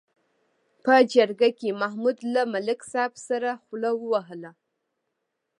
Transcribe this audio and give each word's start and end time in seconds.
په 0.83 0.93
جرګه 1.13 1.49
کې 1.59 1.69
محمود 1.81 2.17
له 2.33 2.41
ملک 2.53 2.79
صاحب 2.91 3.13
سره 3.27 3.49
خوله 3.63 3.91
ووهله. 3.95 4.51